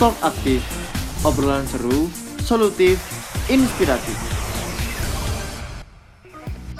[0.00, 0.64] Talk aktif,
[1.28, 2.08] obrolan seru,
[2.40, 2.96] solutif,
[3.52, 4.16] inspiratif.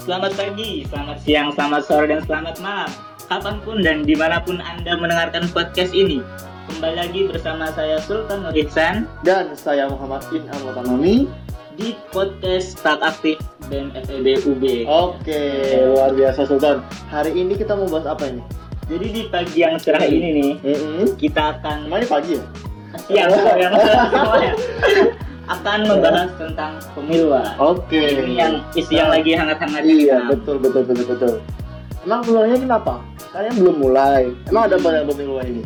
[0.01, 2.89] Selamat pagi, selamat siang, selamat sore, dan selamat malam.
[3.29, 6.25] Kapan pun dan di mana pun Anda mendengarkan podcast ini.
[6.65, 11.29] Kembali lagi bersama saya Sultan Nur Ihsan Dan saya Muhammad Bin Amotanoni.
[11.77, 13.37] di podcast Tak Aktif
[13.69, 14.89] BEM FEB UB.
[14.89, 15.41] Oke,
[15.93, 16.81] luar biasa Sultan.
[17.13, 18.41] Hari ini kita mau bahas apa ini?
[18.89, 21.13] Jadi di pagi yang cerah ini nih, Mm-mm.
[21.21, 22.70] kita akan Namanya pagi ya?
[23.07, 23.63] Siang sore,
[24.11, 24.51] semuanya
[25.51, 27.51] akan membahas tentang pemiluan.
[27.59, 28.23] Oke.
[28.23, 29.91] Ini yang isu yang lagi hangat-hangatnya.
[29.91, 31.33] Iya, betul betul betul betul.
[32.01, 32.93] Emang pemiluannya kenapa?
[33.31, 34.31] Kalian belum mulai.
[34.47, 35.63] Emang ada apa yang pemiluan ini?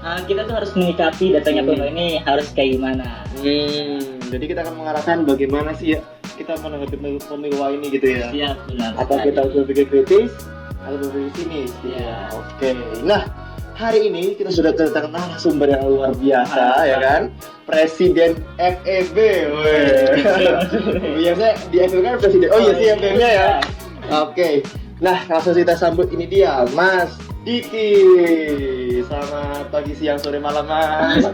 [0.00, 1.70] Nah, kita tuh harus menyikapi datangnya Hmm.
[1.76, 3.06] pemilu ini harus kayak gimana.
[3.36, 4.00] Hmm,
[4.32, 6.00] jadi kita akan mengarahkan bagaimana sih ya
[6.40, 8.32] kita menanggapi pemilu- ini gitu ya.
[8.32, 8.90] Siap, benar.
[8.96, 9.24] Sekali.
[9.28, 10.32] kita harus berpikir kritis
[10.80, 11.70] atau berpikir sinis?
[11.84, 12.16] Iya.
[12.32, 12.68] Oke.
[13.04, 13.22] Nah,
[13.80, 16.84] hari ini kita sudah kedatangan narasumber yang luar biasa Mantap.
[16.84, 17.22] ya kan?
[17.64, 19.16] Presiden FEB.
[21.16, 22.48] Biasanya di FEB kan presiden.
[22.50, 23.48] Oh iya sih FEB-nya ya.
[24.20, 24.60] Oke.
[25.00, 28.04] Nah, langsung kita sambut ini dia, Mas Diki.
[29.00, 31.24] Selamat pagi, siang, sore, malam, Mas.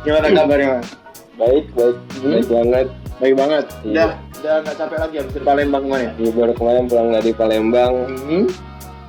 [0.00, 0.88] Gimana kabarnya, Mas?
[1.34, 2.30] Baik, baik, Hmm?
[2.30, 2.86] baik banget.
[3.18, 3.64] Baik banget.
[3.82, 3.90] Iya.
[3.90, 6.06] Udah, udah nggak capek lagi habis dari Palembang kemarin.
[6.06, 6.12] ya?
[6.16, 7.92] Ini baru kemarin pulang dari Palembang.
[8.06, 8.46] Hmm.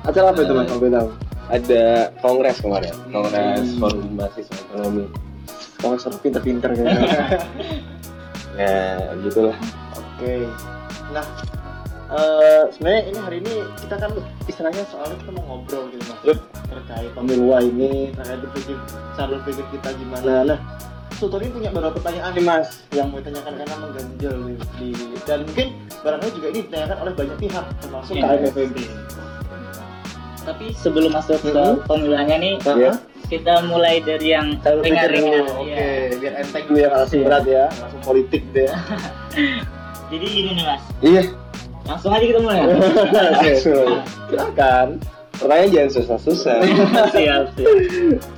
[0.02, 0.66] Acara apa itu, Mas?
[0.68, 1.08] Boleh tahu?
[1.52, 1.82] Ada
[2.18, 3.78] kongres kemarin, kongres Hmm.
[3.78, 5.04] forum mahasiswa ekonomi.
[5.98, 7.02] Seru pinter-pinter kayaknya.
[8.52, 9.56] Ya, gitulah.
[9.96, 10.44] Oke.
[11.08, 11.24] Nah,
[12.12, 14.12] eh sebenarnya ini hari ini kita kan
[14.44, 16.38] istilahnya soalnya kita mau ngobrol gitu mas Yup.
[16.68, 18.76] terkait pemilu ini terkait berpikir
[19.16, 20.44] cara berpikir kita gimana.
[20.44, 20.60] Nah,
[21.16, 24.54] ini punya beberapa pertanyaan nih mas yang mau ditanyakan karena mengganjal di,
[25.00, 25.66] di- dan mungkin
[26.04, 28.14] barangkali juga ini ditanyakan oleh banyak pihak termasuk.
[28.20, 28.76] KMFB.
[30.42, 31.78] Tapi sebelum masuk ke Hmm.
[31.86, 32.92] pemiluannya nih, Iya.
[33.28, 35.46] kita mulai dari yang ringan-ringan.
[35.46, 35.62] dulu.
[35.62, 36.18] Oke, Iya.
[36.18, 38.68] biar enteng dulu ya kalau langsung berat ya, langsung politik deh.
[40.12, 41.22] Jadi gini nih mas, Iya.
[41.84, 42.60] langsung aja kita mulai.
[43.16, 43.88] Langsung.
[44.28, 44.88] Silakan.
[45.32, 46.58] Pertanyaan jangan susah-susah.
[47.16, 47.76] siap, siap.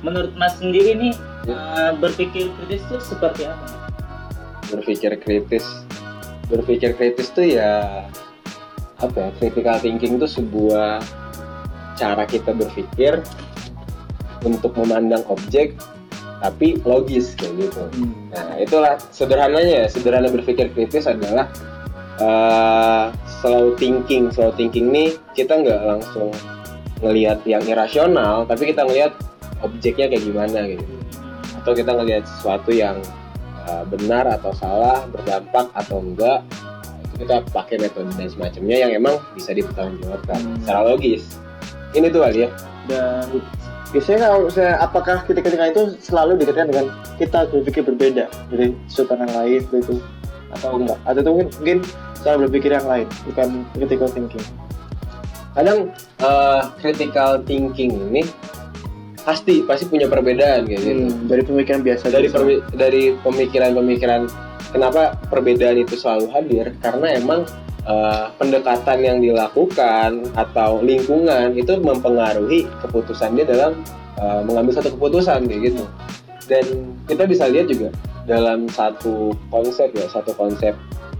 [0.01, 1.13] Menurut mas sendiri nih,
[1.45, 3.65] eh, berpikir kritis itu seperti apa?
[4.67, 5.65] Berpikir kritis.
[6.47, 8.05] Berpikir kritis tuh ya
[8.95, 9.29] apa ya?
[9.35, 11.03] Critical thinking tuh sebuah
[11.95, 13.23] cara kita berpikir
[14.43, 15.73] untuk memandang objek
[16.43, 17.83] tapi logis kayak gitu.
[18.29, 19.87] Nah, itulah sederhananya ya.
[19.89, 21.49] Sederhana berpikir kritis adalah
[22.21, 23.09] uh,
[23.41, 24.29] slow thinking.
[24.29, 26.29] Slow thinking nih kita nggak langsung
[27.01, 29.15] ngelihat yang irasional, tapi kita ngelihat
[29.63, 30.85] objeknya kayak gimana gitu.
[31.63, 32.99] Atau kita ngelihat sesuatu yang
[33.65, 36.45] uh, benar atau salah, berdampak atau enggak.
[36.45, 40.55] Nah, itu kita pakai metode dan semacamnya yang emang bisa dipertanggungjawabkan Hmm.
[40.61, 41.23] secara logis.
[41.95, 42.49] Ini tuh kali ya.
[42.85, 43.41] dan
[43.89, 46.85] biasanya kalau misalnya apakah ketika-ketika itu selalu dikaitkan dengan
[47.17, 49.95] kita berpikir berbeda dari sultan yang lain begitu
[50.53, 50.99] atau enggak?
[51.07, 51.77] Atau itu mungkin, mungkin
[52.21, 54.45] cara berpikir yang lain bukan critical thinking.
[55.55, 55.79] Kadang
[56.19, 58.21] uh, critical thinking ini
[59.25, 60.91] pasti pasti punya perbedaan kayak gitu.
[61.09, 62.77] Hmm, dari pemikiran biasa dari biasa.
[62.77, 64.21] dari pemikiran-pemikiran
[64.69, 66.65] kenapa perbedaan itu selalu hadir?
[66.83, 67.47] Karena emang
[67.85, 73.81] uh, pendekatan yang dilakukan atau lingkungan itu mempengaruhi keputusan dia dalam
[74.19, 75.83] uh, mengambil satu keputusan kayak gitu.
[76.45, 77.89] Dan kita bisa lihat juga
[78.25, 80.73] dalam satu konsep ya satu konsep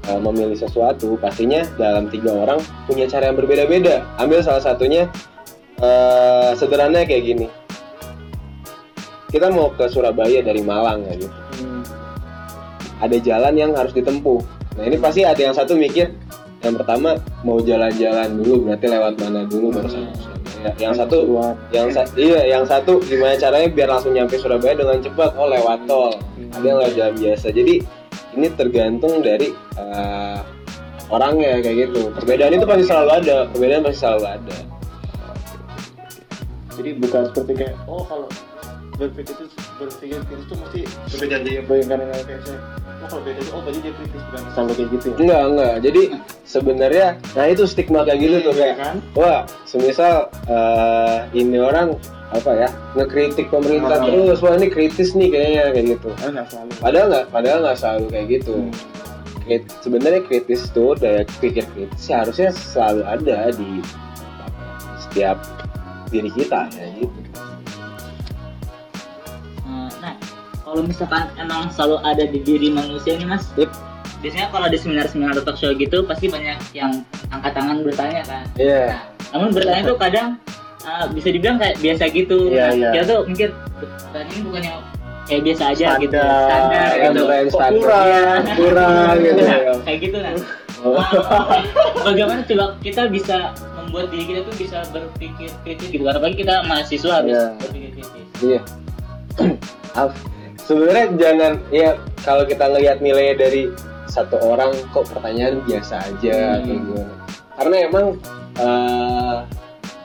[0.09, 2.59] uh, memilih sesuatu pastinya dalam tiga orang
[2.89, 4.05] punya cara yang berbeda-beda.
[4.21, 5.09] Ambil salah satunya
[5.81, 7.47] uh, sederhana kayak gini.
[9.29, 11.37] Kita mau ke Surabaya dari Malang ya gitu.
[11.59, 11.83] Hmm,
[13.03, 14.39] ada jalan yang harus ditempuh.
[14.75, 16.11] Nah ini pasti ada yang satu mikir
[16.65, 17.09] yang pertama
[17.45, 20.73] mau jalan-jalan dulu berarti lewat mana dulu baru sampai Surabaya.
[20.81, 21.17] Yang satu
[21.69, 25.85] yang sa- iya yang satu gimana caranya biar langsung nyampe Surabaya dengan cepat oh lewat
[25.85, 26.17] tol.
[26.57, 27.47] Ada yang lewat jalan biasa.
[27.53, 27.75] Jadi
[28.33, 30.39] ini tergantung dari eh,
[31.07, 32.09] orangnya kayak gitu.
[32.17, 33.37] Perbedaan itu pasti selalu ada.
[33.53, 34.57] Perbedaan pasti selalu ada.
[36.75, 38.27] jadi bukan seperti kayak oh kalau
[38.95, 39.45] berpikir itu
[39.75, 40.81] berpikir kritis itu mesti
[41.11, 42.59] berbeda dari yang bayangkan yang kayak saya.
[42.95, 45.15] Oh kalau beda oh berarti dia kritis bukan selalu kayak gitu ya?
[45.19, 45.73] Enggak enggak.
[45.83, 46.01] Jadi
[46.43, 48.95] sebenarnya nah itu stigma kayak gitu tuh kayak kan?
[49.13, 50.15] wah semisal
[50.47, 51.87] eh, ini orang
[52.33, 54.27] apa ya ngekritik pemerintah Hmm.
[54.27, 56.09] terus wah ini kritis nih kayaknya kayak gitu.
[56.23, 56.71] Ah nggak selalu.
[56.79, 58.53] Padahal nggak padahal nggak selalu kayak gitu.
[58.55, 58.73] Hmm.
[59.45, 63.77] Krit- sebenarnya kritis tuh daya pikir kritis seharusnya selalu ada di
[64.97, 65.37] setiap
[66.09, 67.19] diri kita ya gitu
[70.75, 73.71] kalau misalkan emang selalu ada di diri manusia nih mas, Yep.
[74.19, 76.99] biasanya kalau di seminar-seminar talk show gitu pasti banyak yang
[77.31, 78.43] angkat tangan bertanya kan.
[78.55, 78.91] Iya.
[78.91, 78.99] Nah,
[79.31, 80.27] namun bertanya itu kadang
[80.83, 83.49] ah, bisa dibilang kayak biasa gitu Iya, Nah, kita tuh mikir
[83.79, 84.79] pertanyaan ini bukan yang
[85.25, 86.43] kayak biasa aja gitu Standar.
[86.43, 87.79] standar Kayak gitu Kok standar.
[87.79, 90.33] kurang kurang gitu Nah, ya kayak gitu nah
[90.85, 91.01] Oh.
[92.03, 93.37] bagaimana coba kita bisa
[93.75, 97.45] membuat diri kita tuh bisa berpikir kritis gitu karena bagi kita mahasiswa harus Iya.
[97.57, 98.61] berpikir kritis Iya.
[99.97, 100.11] Af,
[100.65, 101.93] Sebenarnya jangan ya
[102.25, 103.63] kalau kita ngelihat nilainya dari
[104.09, 106.65] satu orang kok pertanyaan biasa aja Hmm.
[106.65, 107.13] kayak gimana.
[107.55, 108.05] Karena emang
[108.57, 109.37] eh,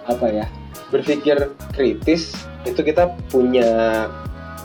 [0.04, 0.46] apa ya
[0.90, 1.36] berpikir
[1.72, 2.34] kritis
[2.68, 3.70] itu kita punya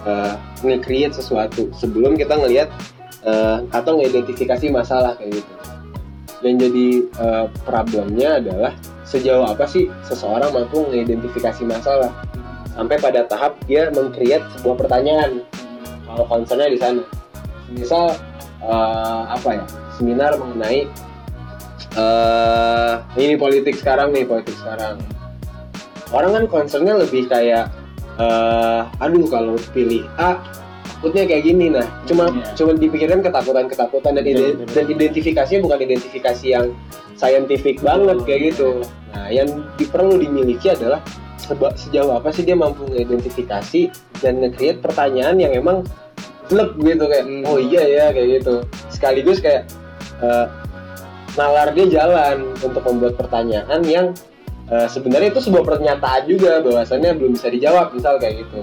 [0.03, 0.33] eh,
[0.65, 2.69] nge-create sesuatu sebelum kita ngelihat
[3.23, 5.53] eh, atau ngidentifikasi masalah kayak gitu.
[6.43, 8.75] Dan jadi eh, problemnya adalah
[9.07, 12.11] sejauh apa sih seseorang mampu mengidentifikasi masalah
[12.75, 15.45] sampai pada tahap dia meng-create sebuah pertanyaan
[16.15, 17.03] kalau concernnya di sana.
[17.67, 18.15] Misal
[18.61, 19.63] eh, apa ya
[19.93, 20.87] seminar mengenai
[21.95, 24.99] eh ini politik sekarang nih politik sekarang.
[26.09, 27.67] Orang kan concernnya lebih kayak
[28.15, 30.39] eh aduh kalau pilih A
[30.95, 31.67] takutnya kayak gini.
[31.69, 32.55] Nah cuma Iya.
[32.55, 34.73] cuma dipikirkan ketakutan ketakutan dan, ide- Betul, betul.
[34.73, 36.65] dan identifikasinya bukan identifikasi yang
[37.15, 38.83] scientific banget kayak gitu.
[39.11, 39.47] Nah yang
[39.79, 40.99] perlu dimiliki adalah
[41.37, 43.87] seba- sejauh apa sih dia mampu mengidentifikasi
[44.19, 45.83] dan nge-create pertanyaan yang emang
[46.45, 47.43] flek gitu kayak Hmm.
[47.45, 48.55] oh iya ya kayak gitu
[48.87, 49.65] sekaligus kayak
[50.19, 50.45] eh,
[51.35, 54.07] nalar dia jalan untuk membuat pertanyaan yang
[54.67, 58.59] eh, sebenarnya itu sebuah pernyataan juga bahwasannya belum bisa dijawab misal kayak gitu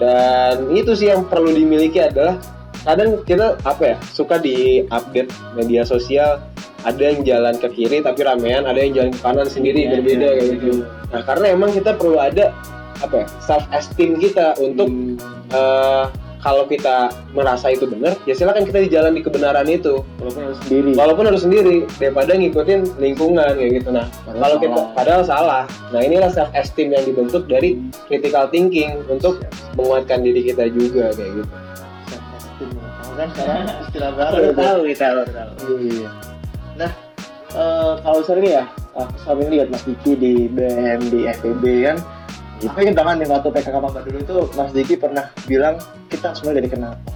[0.00, 2.40] dan itu sih yang perlu dimiliki adalah
[2.82, 6.42] kadang kita apa ya suka di update media sosial
[6.82, 10.26] ada yang jalan ke kiri tapi ramean ada yang jalan ke kanan sendiri Iya, berbeda
[10.26, 10.54] iya, kayak iya.
[10.58, 10.70] gitu
[11.08, 12.50] nah karena emang kita perlu ada
[12.98, 15.14] apa ya self esteem kita untuk Hmm.
[15.52, 16.04] eh,
[16.42, 20.02] kalau kita merasa itu benar ya silakan kita di jalan di kebenaran itu.
[20.18, 20.90] Walaupun harus sendiri.
[20.98, 23.88] Walaupun harus sendiri daripada ngikutin lingkungan kayak gitu.
[23.94, 24.90] Nah Padahal kalau kita salah.
[24.98, 25.62] padahal salah.
[25.94, 27.78] Nah inilah self esteem yang dibentuk dari
[28.10, 29.38] critical thinking untuk
[29.78, 31.52] menguatkan diri kita juga kayak gitu.
[32.10, 32.68] Self-esteem.
[32.74, 34.42] Kalau kan sekarang istilah baru.
[34.52, 35.50] Tahu kita baru tahu.
[35.78, 36.08] Iya.
[36.72, 36.90] Nah,
[37.54, 38.64] eh, kalau sering ya,
[38.98, 41.96] aku sering lihat Mas Diki di BM di FEB kan.
[42.62, 45.74] Aku ingat banget nih waktu PKK Mamba dulu itu Mas Diki pernah bilang
[46.06, 47.10] kita mulai dari kenapa.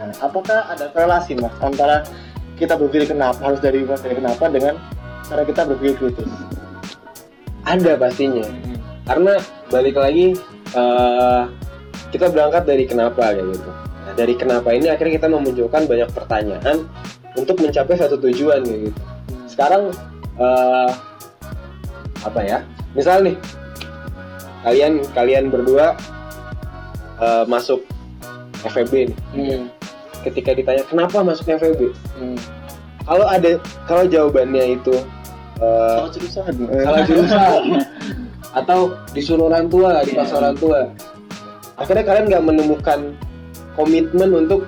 [0.00, 2.08] Nah, apakah ada relasi Mas antara
[2.56, 4.80] kita berpikir kenapa harus dari dari kenapa dengan
[5.28, 6.28] cara kita berpikir kritis?
[7.68, 8.46] ada pastinya.
[9.04, 9.36] Karena
[9.68, 10.34] balik lagi
[10.74, 11.42] eh,
[12.10, 13.70] kita berangkat dari kenapa kayak gitu.
[13.76, 16.88] Nah, dari kenapa ini akhirnya kita memunculkan banyak pertanyaan
[17.36, 19.00] untuk mencapai satu tujuan kayak gitu.
[19.46, 19.92] Sekarang
[20.40, 20.90] eh,
[22.24, 22.64] apa ya?
[22.96, 23.36] Misal nih
[24.62, 25.96] kalian kalian berdua
[27.16, 27.84] eh, masuk
[28.62, 29.64] FEB nih Hmm.
[30.22, 32.36] ketika ditanya kenapa masuk FEB Hmm.
[33.02, 34.94] kalau ada kalau jawabannya itu
[35.58, 36.52] eh, Salah jurusan.
[36.80, 37.62] salah jurusan
[38.50, 38.80] atau
[39.12, 40.40] disuruh orang tua dipaksa Iya.
[40.40, 40.80] orang tua
[41.76, 43.00] akhirnya kalian nggak menemukan
[43.72, 44.66] komitmen untuk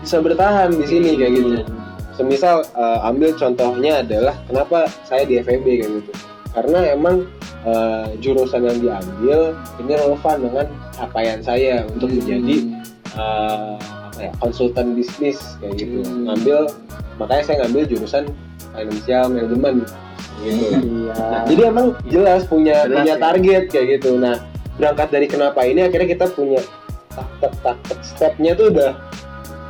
[0.00, 1.50] bisa bertahan di sini kayak gitu
[2.12, 6.10] semisal eh, ambil contohnya adalah kenapa saya di FEB kayak gitu
[6.52, 7.24] karena emang
[7.62, 9.38] eh, jurusan yang diambil
[9.78, 12.56] ini relevan dengan capaian saya untuk menjadi
[13.12, 16.28] eh, apa ya konsultan bisnis kayak gitu Hmm.
[16.28, 16.68] ngambil
[17.16, 18.24] makanya saya ngambil jurusan
[18.72, 19.92] financial management gitu
[20.42, 21.14] Iya.
[21.14, 23.20] Nah, jadi emang jelas punya Jelas punya ya.
[23.20, 24.18] target kayak gitu.
[24.18, 24.42] Nah,
[24.74, 26.58] berangkat dari kenapa ini akhirnya kita punya
[27.08, 28.90] taktik taktik stepnya tuh udah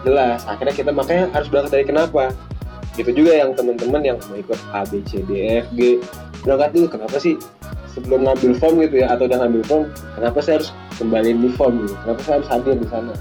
[0.00, 0.40] jelas.
[0.48, 2.32] Akhirnya kita makanya harus berangkat dari kenapa.
[2.92, 6.00] Gitu juga yang teman-teman yang mau ikut A B C D E F G
[6.40, 7.36] berangkat dulu kenapa sih
[7.92, 9.84] sebelum ngambil form gitu ya atau udah ngambil form
[10.14, 13.12] kenapa saya harus kembaliin di form gitu kenapa saya harus hadir di sana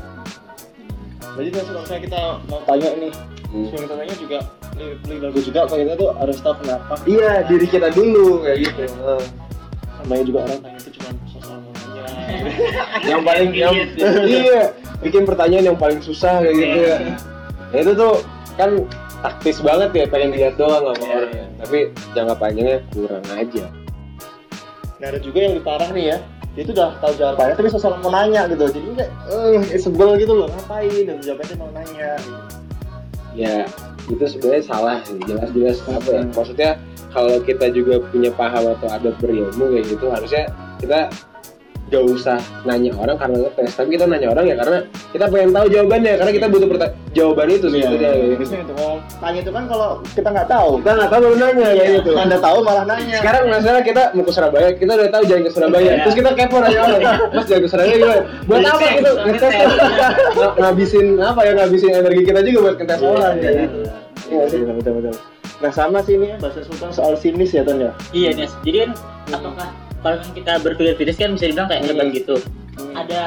[1.32, 3.12] Jadi kalau misalnya kita mau tanya nih,
[3.52, 3.68] Hmm.
[3.68, 4.38] sebelum kita tanya juga
[4.74, 6.94] lebih, lebih bagus juga kalau kita tuh harus tahu kenapa.
[7.04, 8.82] iya diri kita dulu kayak gitu.
[10.00, 12.06] Namanya juga orang tanya itu cuma namanya.
[13.12, 13.74] yang paling yang
[14.24, 14.62] iya
[15.00, 16.98] bikin pertanyaan yang paling susah kayak gitu ya
[17.72, 18.14] Nah, itu tuh
[18.54, 18.72] kan
[19.22, 21.46] taktis banget ya pengen lihat doang sama Iya, orang iya.
[21.58, 21.78] tapi
[22.12, 23.66] jangka panjangnya kurang aja
[25.02, 26.18] Nah ada juga yang lebih parah nih ya,
[26.54, 29.12] dia tuh udah tahu jawabannya tapi sosok mau nanya gitu, jadi kayak
[29.74, 30.94] eh sebel gitu loh, ngapain?
[31.10, 32.10] Dan jawabannya mau nanya.
[33.34, 33.66] Ya
[34.06, 35.18] itu sebenarnya salah sih.
[35.26, 36.22] Jelas-jelas apa ya?
[36.30, 36.70] Maksudnya
[37.10, 41.10] kalau kita juga punya paham atau ada berilmu kayak gitu harusnya kita
[41.92, 44.78] gak usah nanya orang karena ngetes tapi kita nanya orang ya karena
[45.12, 48.36] kita pengen tahu jawabannya karena kita butuh perta- jawaban itu sebetulnya kayak gitu.
[48.40, 51.68] Biasanya itu mau tanya itu kan kalau kita nggak tahu, kita nggak tahu baru nanya
[51.70, 53.18] kayak gitu anda tahu malah nanya.
[53.20, 55.96] sekarang masalah kita mau ke Surabaya kita udah tahu jalan ke Surabaya Iya.
[56.02, 59.42] terus kita kepo nanya orang mas jalan ke Surabaya gimana buat apa gitu ngetes.
[59.44, 59.72] ngetes
[60.32, 63.62] Ng- ngabisin apa ya ngabisin energi kita juga buat ngetes orang Iya, kayak iya.
[63.62, 63.80] gitu
[64.24, 64.60] Iya sih.
[64.62, 65.16] betul betul betul.
[65.60, 67.92] Nah sama sih ini ya bahasa Sultan soal sinis ya Ton ya.
[68.10, 68.56] Iya Nes.
[68.62, 68.92] Jadi kan
[69.30, 69.68] apakah
[70.02, 72.18] kalau kita berpikir kritis kan bisa dibilang kayak hebat Hmm.
[72.18, 72.36] gitu.
[72.98, 73.22] Ada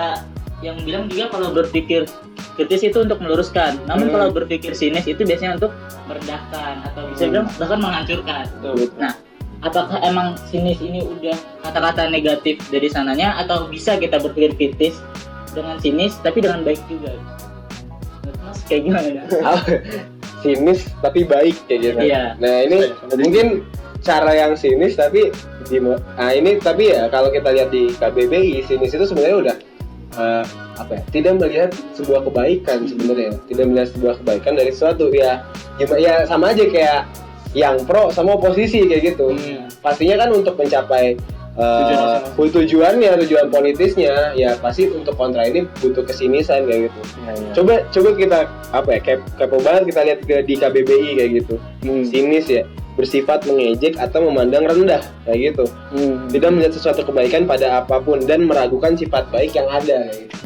[0.61, 2.07] yang bilang juga kalau berpikir
[2.55, 3.79] kritis itu untuk meluruskan.
[3.87, 4.15] Namun Hmm.
[4.15, 5.73] kalau berpikir sinis itu biasanya untuk
[6.07, 7.29] merendahkan atau bisa Hmm.
[7.31, 8.45] dibilang bahkan menghancurkan.
[8.59, 8.91] Betul.
[8.99, 9.13] Nah,
[9.63, 14.99] apakah emang sinis ini udah kata-kata negatif dari sananya atau bisa kita berpikir kritis
[15.55, 17.15] dengan sinis tapi dengan baik juga?
[18.45, 19.23] Mas kayak gimana?
[20.45, 21.99] sinis tapi baik kayak gitu.
[22.05, 22.37] Iya.
[22.37, 22.77] Nah ini
[23.17, 23.47] mungkin
[24.05, 25.33] cara yang sinis tapi
[25.65, 29.57] di nah ini tapi ya kalau kita lihat di KBBI sinis itu sebenarnya udah
[30.15, 30.45] eh,
[30.77, 35.41] apa ya tidak melihat sebuah kebaikan sebenarnya tidak melihat sebuah kebaikan dari sesuatu ya
[35.75, 37.01] gimana ya sama aja kayak
[37.55, 39.67] yang pro sama oposisi kayak gitu Hmm.
[39.81, 41.17] pastinya kan untuk mencapai
[41.55, 42.51] Tujuan uh, masing-masing.
[42.51, 47.51] tujuannya tujuan politisnya ya pasti untuk kontra ini butuh kesinisan kayak gitu Iya, iya.
[47.55, 48.39] coba coba kita
[48.75, 51.55] apa ya kep, kepo banget kita lihat ke, di KBBI kayak gitu
[51.87, 52.03] Hmm.
[52.03, 55.65] sinis ya bersifat mengejek atau memandang rendah kayak gitu.
[55.95, 56.31] Hmm.
[56.31, 60.37] tidak melihat sesuatu kebaikan pada apa pun dan meragukan sifat baik yang ada kayak gitu.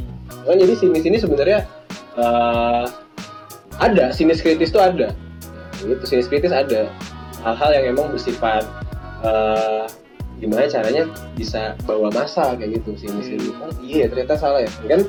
[0.48, 1.68] Nah, jadi sinis ini sebenarnya
[2.16, 2.88] uh,
[3.84, 5.12] ada sinis kritis itu ada.
[5.84, 6.88] Gitu sinis kritis ada.
[7.44, 8.64] Hal-hal yang emang bersifat
[9.22, 9.84] uh,
[10.40, 11.04] gimana caranya
[11.36, 13.36] bisa bawa masa kayak gitu sinis Hmm.
[13.36, 14.70] ini oh iya ternyata salah ya.
[14.88, 15.04] Kan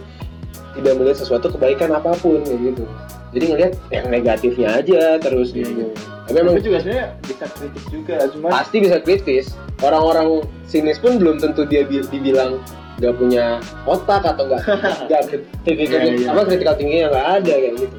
[0.75, 2.83] tidak melihat sesuatu kebaikan apa pun kayak gitu.
[3.29, 5.87] Jadi ngelihat yang negatifnya aja terus Iya, gitu.
[5.87, 6.18] iya.
[6.29, 9.45] Tapi emang juga sebenarnya bisa kritis juga, cuma pasti bisa kritis
[9.81, 10.27] orang-orang
[10.69, 12.61] sinis pun belum tentu dia bi- dibilang
[13.01, 13.57] nggak punya
[13.89, 14.61] otak atau nggak
[15.09, 15.21] nggak
[15.65, 16.27] kritikal Iya, iya.
[16.29, 17.97] apa kritikal tingginya nggak ada kayak gitu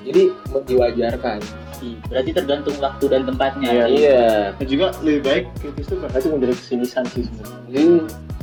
[0.00, 0.22] jadi
[0.66, 1.40] diwajarkan
[1.80, 3.68] Berarti tergantung waktu dan tempatnya.
[3.72, 3.84] Iya.
[3.88, 4.20] iya
[4.52, 7.56] dan juga lebih baik kritis itu berarti dari kesinisan sih sebenarnya.
[7.72, 8.00] Hmm,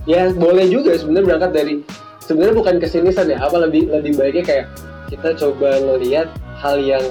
[0.10, 1.74] ya boleh juga sebenarnya berangkat dari
[2.18, 4.66] sebenarnya bukan kesinisan ya apa lebih lebih baiknya kayak
[5.14, 7.06] kita coba ngelihat hal yang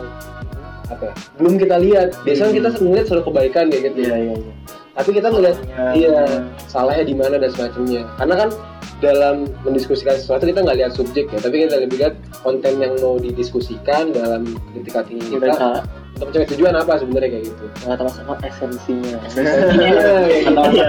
[0.86, 2.58] apa ya, belum kita lihat biasanya Hmm.
[2.58, 4.52] kita melihat selalu kebaikan ya gitu Iya iya iya.
[4.92, 5.84] tapi kita Salahnya.
[5.92, 6.18] iya
[6.66, 8.50] salahnya di mana dan semacamnya karena kan
[8.96, 13.16] dalam mendiskusikan sesuatu kita nggak lihat subjek ya tapi kita lebih lihat konten yang mau
[13.16, 15.84] didiskusikan dalam kritika tinggi Udah kita tak
[16.16, 19.18] untuk mencari tujuan apa sebenarnya kayak gitu nggak tahu sama esensinya.
[19.36, 20.88] Iya, Atau iya.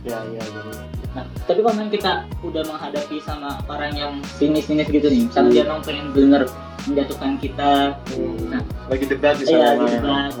[0.00, 0.62] Iya iya iya.
[1.50, 2.12] Tapi kalau kita
[2.46, 5.56] udah menghadapi sama orang yang sinis-sinis gitu nih, misalnya Hmm.
[5.58, 6.42] dia memang pengen bener
[6.86, 7.72] menjatuhkan kita,
[8.46, 8.62] Nah.
[8.86, 9.82] lagi debat di Iya, sana.
[9.82, 10.32] lagi debat.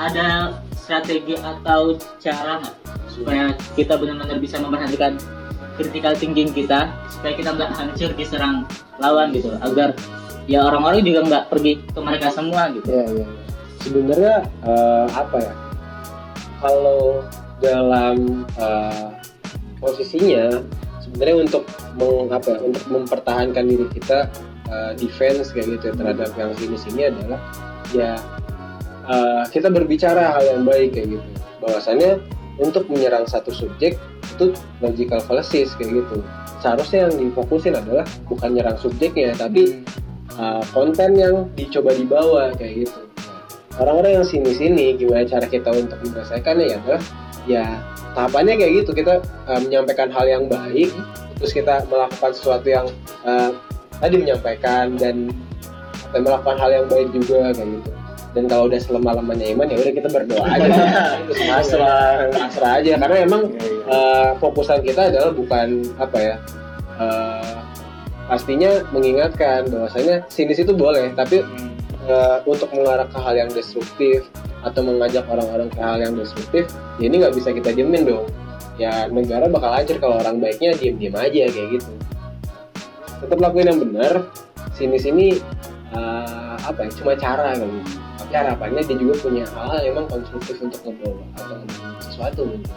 [0.00, 0.26] ada
[0.72, 2.74] strategi atau cara nggak
[3.12, 5.20] supaya kita benar-benar bisa memperhatikan
[5.76, 8.64] critical thinking kita, supaya kita nggak hancur diserang
[8.96, 9.92] lawan gitu, agar
[10.48, 12.88] ya orang-orang juga nggak pergi ke mereka semua gitu.
[12.88, 13.42] Iya, iya, iya.
[13.84, 15.52] Sebenarnya eh, apa ya?
[16.58, 17.20] Kalau
[17.60, 19.06] dalam eh,
[19.78, 20.62] posisinya
[21.02, 21.62] sebenarnya untuk
[21.98, 24.30] meng, apa ya, untuk mempertahankan diri kita
[24.70, 27.40] eh, defense kayak gitu ya, terhadap yang sini sini adalah
[27.92, 28.16] ya
[29.08, 31.28] eh, kita berbicara hal yang baik kayak gitu.
[31.64, 32.20] Bahwasannya
[32.60, 33.98] untuk menyerang satu subjek
[34.34, 36.22] itu logical fallacies kayak gitu.
[36.62, 39.84] Seharusnya yang difokusin adalah bukan nyerang subjeknya tapi
[40.38, 43.00] uh, konten yang dicoba dibawa kayak gitu.
[43.74, 47.02] Orang-orang yang sini-sini gimana cara kita untuk menyelesaikannya ya adalah
[47.44, 47.64] ya
[48.14, 50.90] tahapannya kayak gitu kita uh, menyampaikan hal yang baik
[51.38, 52.86] terus kita melakukan sesuatu yang
[53.26, 53.50] uh,
[53.98, 55.34] tadi menyampaikan dan
[56.14, 57.90] dan melakukan hal yang baik juga kayak gitu.
[58.34, 60.70] Dan kalau udah selama-lamanya iman ya udah kita berdoa aja.
[61.30, 63.42] Terus pasrah pasrah aja karena emang
[63.86, 66.34] uh, fokusan kita adalah bukan apa ya
[66.98, 67.58] uh,
[68.26, 71.44] pastinya mengingatkan bahwasanya sinis itu boleh tapi
[72.08, 74.26] uh, untuk mengarah ke hal yang destruktif
[74.64, 76.64] atau mengajak orang-orang ke hal yang destruktif
[76.96, 78.26] ya ini nggak bisa kita diemin dong
[78.80, 81.92] ya negara bakal hancur kalau orang baiknya diem-diem aja kayak gitu
[83.22, 84.26] tetap lakuin yang benar
[84.74, 85.38] sinis ini
[85.92, 87.78] uh, apa ya cuma cara gitu
[88.18, 91.58] tapi harapannya dia juga punya hal-hal yang emang konstruktif untuk ngebawa atau
[92.02, 92.68] sesuatu gitu.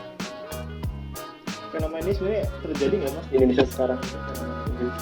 [1.72, 4.00] fenomena ini sebenarnya terjadi nggak mas di Indonesia sekarang?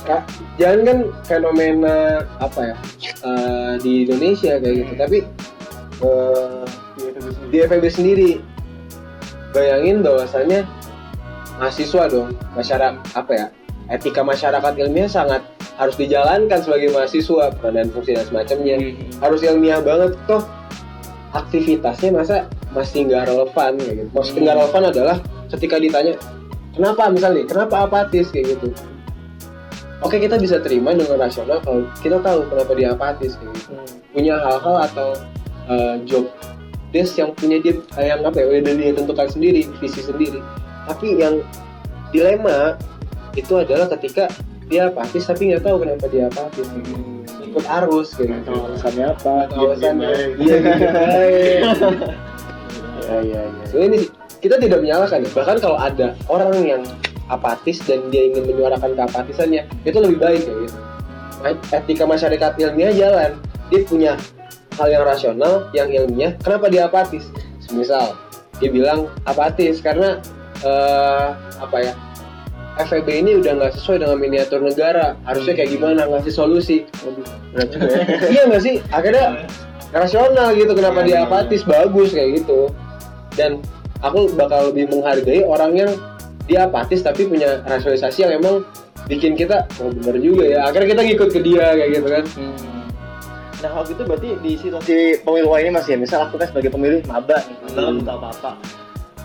[0.07, 0.23] Kak,
[0.55, 2.75] jangan kan fenomena apa ya
[3.27, 5.17] eh, di Indonesia kayak gitu, tapi
[5.95, 6.64] Iya, itu sendiri.
[7.55, 8.29] Di FEB sendiri
[9.55, 10.67] bayangin bahwasannya
[11.55, 13.47] mahasiswa dong, masyarakat apa ya
[13.87, 15.39] etika masyarakat ilmiah sangat
[15.79, 18.75] harus dijalankan sebagai mahasiswa peran dan fungsi dan semacamnya
[19.23, 20.43] harus ilmiah banget toh
[21.31, 22.35] aktivitasnya masa
[22.75, 24.09] masih nggak relevan kayak gitu.
[24.11, 25.17] Maksudnya nggak relevan adalah
[25.55, 26.13] ketika ditanya
[26.75, 28.67] kenapa misalnya kenapa apatis kayak gitu.
[30.03, 33.71] Oke kita bisa terima dengan rasional kalau kita tahu kenapa dia apatis kayak gitu.
[33.71, 33.87] Hmm.
[34.11, 35.09] Punya hal-hal atau
[35.71, 36.27] uh, job
[36.95, 40.39] desk yang punya dia eh, yang apa ya udah dia tentukan sendiri visi sendiri.
[40.87, 41.43] Tapi yang
[42.15, 42.79] dilema
[43.35, 44.31] itu adalah ketika
[44.71, 46.65] dia apatis tapi nggak tahu kenapa dia apatis
[47.43, 49.33] ikut arus kayak gitu Tahu alasannya apa?
[49.51, 50.07] Alasannya.
[50.39, 51.61] Iya gitu baik.
[52.95, 53.63] Iya iya iya.
[53.67, 53.99] So, ini
[54.39, 55.29] kita tidak menyalahkan ya.
[55.35, 56.81] bahkan kalau ada orang yang
[57.27, 60.77] apatis dan dia ingin menyuarakan keapatisannya itu lebih baik ya gitu
[61.73, 63.31] etika masyarakat ilmiah jalan
[63.69, 64.13] dia punya
[64.75, 67.31] hal yang rasional yang ilmiah kenapa dia apatis?
[67.71, 68.15] Misal
[68.59, 70.19] dia bilang apatis karena
[70.63, 71.27] eh,
[71.59, 71.93] apa ya
[72.75, 75.15] FEB ini udah nggak sesuai dengan miniatur negara.
[75.23, 76.11] Harusnya kayak gimana?
[76.11, 76.83] Ngasih solusi.
[77.07, 77.23] Waduh,
[77.55, 78.05] berat juga ya.
[78.35, 78.75] iya nggak sih?
[78.91, 79.47] Akhirnya
[79.95, 82.67] rasional gitu kenapa dia iya, apatis bagus kayak gitu.
[83.39, 83.63] Dan
[84.03, 85.91] aku bakal lebih menghargai orang yang
[86.51, 88.67] dia apatis tapi punya rasionalisasi yang emang
[89.07, 90.59] bikin kita oh bener juga ya.
[90.67, 92.23] Akhirnya kita ngikut ke dia kayak gitu kan
[93.65, 97.01] Nah kalau gitu berarti di situasi pemilu ini mas ya, misal aku kan sebagai pemilih
[97.09, 97.97] maba nih, maba Hmm.
[97.97, 98.51] buta apa-apa.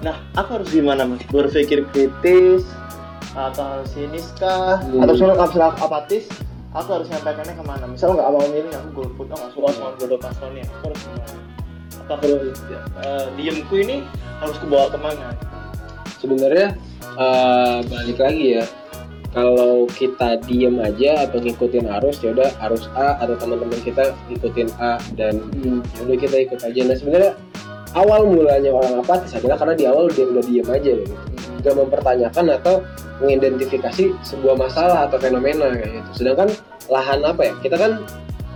[0.00, 1.20] Nah aku harus gimana mas?
[1.28, 2.64] Berpikir kritis
[3.36, 4.80] atau harus sinis kah?
[4.80, 5.04] Hmm.
[5.04, 6.24] Atau misalnya kalau misalnya apatis,
[6.72, 7.84] aku harus nyampaikannya ke mana?
[7.84, 11.36] Misal nggak mau milih, aku golput, aku nggak suka sama dua paslonnya, aku harus gimana?
[12.00, 12.40] Atau harus
[13.04, 13.96] eh, diemku ini
[14.40, 15.28] harus kubawa ke mana?
[16.16, 16.76] sebenarnya
[17.16, 18.64] eh, balik lagi ya
[19.30, 24.68] kalau kita diem aja atau ngikutin arus ya udah arus A atau teman-teman kita ngikutin
[24.82, 26.80] A dan ya udah kita ikut aja.
[26.82, 27.32] Nah sebenarnya
[27.94, 31.14] awal mulanya orang apatis adalah karena di awal dia udah diem aja gitu.
[31.62, 32.74] Nggak mempertanyakan atau
[33.22, 36.10] mengidentifikasi sebuah masalah atau fenomena kayak gitu.
[36.26, 36.50] Sedangkan
[36.90, 37.54] lahan apa ya?
[37.62, 38.02] Kita kan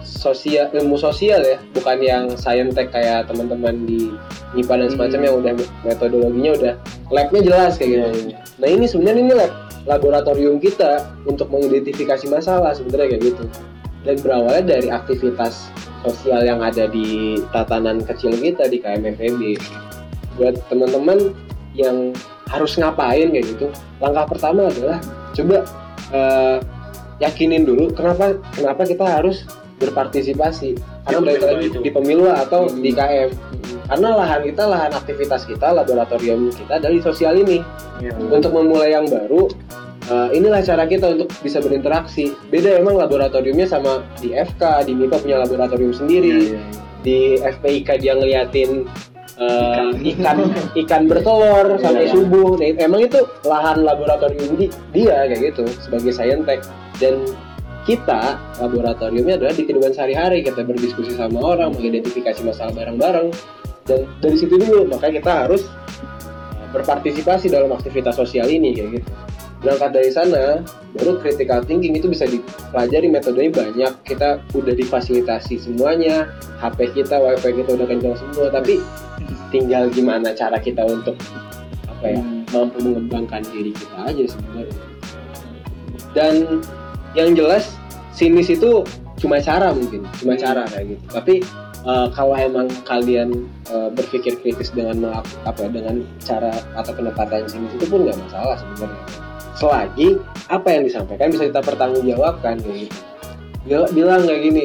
[0.04, 4.12] sosial ilmu sosial ya bukan yang saintek kayak teman-teman di
[4.56, 5.26] MIPA dan semacam Hmm.
[5.26, 5.52] yang udah
[5.84, 6.74] metodologinya udah
[7.12, 8.32] labnya jelas kayak gitu.
[8.58, 9.52] Nah ini sebenarnya ini lab
[9.84, 13.44] laboratorium kita untuk mengidentifikasi masalah sebenarnya kayak gitu
[14.04, 15.68] dan berawalnya dari aktivitas
[16.04, 19.56] sosial yang ada di tatanan kecil kita di KMFEB
[20.36, 21.32] buat teman-teman
[21.72, 22.12] yang
[22.48, 23.66] harus ngapain kayak gitu
[23.98, 25.00] langkah pertama adalah
[25.32, 25.56] coba
[26.12, 26.58] eh,
[27.18, 29.48] yakinin dulu kenapa kenapa kita harus
[29.78, 31.78] berpartisipasi karena Di balik pemilu lagi itu.
[31.80, 32.80] di pemilu atau Hmm.
[32.80, 33.30] di KM
[33.84, 37.60] karena lahan kita lahan aktivitas kita laboratorium kita dari sosial ini.
[38.02, 38.10] Iya.
[38.18, 39.46] untuk memulai yang baru
[40.10, 42.34] eh, inilah cara kita untuk bisa berinteraksi.
[42.50, 46.58] Beda emang laboratoriumnya sama di FK di MIPA punya laboratorium sendiri.
[46.58, 46.60] Iya,
[47.06, 48.84] di FPIK dia ngeliatin
[49.38, 50.36] eh, ikan.
[50.74, 52.12] ikan bertelur sampai Iya.
[52.18, 52.58] subuh.
[52.58, 56.66] Nah, emang itu lahan laboratorium di, dia kayak gitu sebagai saintek.
[56.98, 57.24] Dan
[57.86, 60.42] kita laboratoriumnya adalah di kehidupan sehari-hari.
[60.42, 63.30] Kita berdiskusi sama orang mengidentifikasi masalah bareng-bareng
[63.84, 65.62] dan dari situ dulu makanya kita harus
[66.56, 69.10] uh, berpartisipasi dalam aktivitas sosial ini kayak gitu.
[69.64, 70.44] Berangkat dari sana
[70.92, 73.92] baru critical thinking itu bisa dipelajari metodenya banyak.
[74.04, 76.28] Kita udah difasilitasi semuanya
[76.60, 78.52] HP kita wifi kita udah kencang semua.
[78.52, 78.80] Tapi
[79.48, 81.16] tinggal gimana cara kita untuk
[81.88, 82.20] apa ya
[82.52, 84.80] mampu mengembangkan diri kita aja sebenarnya.
[86.12, 86.34] Dan
[87.16, 87.72] yang jelas
[88.12, 88.84] sinis itu
[89.16, 91.04] cuma cara mungkin cuma cara kayak gitu.
[91.08, 91.34] Tapi
[91.84, 97.72] uh, kalau emang kalian uh, berpikir kritis dengan apa ya, dengan cara atau pendekatan sinis
[97.76, 99.04] itu pun nggak masalah sebenarnya.
[99.54, 100.08] Selagi
[100.50, 102.90] apa yang disampaikan bisa kita pertanggungjawabkan gitu.
[103.64, 104.64] Bila- bilang kayak gini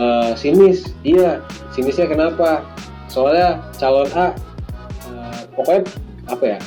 [0.00, 0.86] "Eh, sinis.
[1.04, 1.42] Iya
[1.74, 2.64] sinisnya kenapa?
[3.10, 4.32] Soalnya calon A
[5.10, 5.82] eh, pokoknya
[6.30, 6.58] apa ya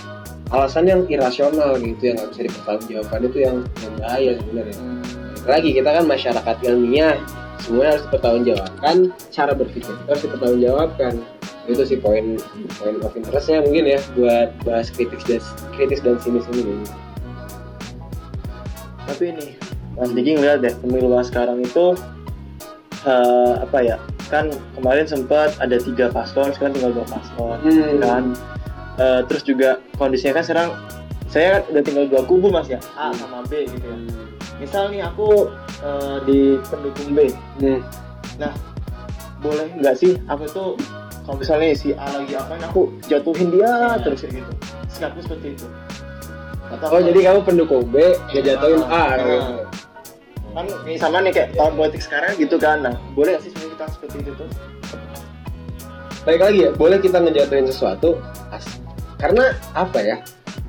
[0.52, 4.78] alasan yang irasional gitu yang nggak bisa dipertanggungjawabkan itu yang yang bahaya sebenarnya.
[5.44, 7.16] Lagi kita kan masyarakat ilmiah
[7.62, 8.96] semuanya harus dipertanggungjawabkan
[9.30, 11.14] cara berpikir kita harus dipertanggungjawabkan.
[11.64, 12.36] Itu sih poin
[12.82, 15.40] poin of interestnya mungkin ya buat bahas kritis dan
[15.78, 16.84] kritis dan sinis ini.
[19.08, 19.46] Tapi ini
[19.96, 21.96] Mas Diki ngeliat deh pemilu sekarang itu
[23.06, 28.00] eh, apa ya kan kemarin sempat ada tiga paslon sekarang tinggal dua paslon Hmm.
[28.02, 28.24] kan?
[29.00, 30.70] Eh, terus juga kondisinya kan sekarang
[31.32, 32.78] saya kan udah tinggal dua kubu mas ya?
[33.00, 33.98] A sama B gitu ya.
[34.62, 35.50] Misal nih aku
[35.84, 37.20] eh, di pendukung B.
[37.60, 37.82] Hmm.
[39.44, 40.70] boleh nggak sih aku tuh
[41.28, 44.52] kalau misalnya si A lagi apain aku jatuhin dia terus kayak gitu.
[44.88, 45.68] Sikapku seperti itu.
[46.72, 49.36] Atau oh jadi kamu pendukung B ngejatuhin A Ah, gitu.
[50.54, 52.88] kan ini sama nih kayak tahun politik sekarang gitu kan.
[52.88, 54.50] Nah boleh nggak sih sebenarnya kita seperti itu tuh?
[56.24, 58.10] Baik lagi ya boleh kita ngejatuhin sesuatu?
[58.48, 58.80] As-
[59.20, 60.18] karena apa ya?